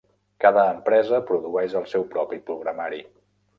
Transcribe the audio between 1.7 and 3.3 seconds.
el seu propi programari.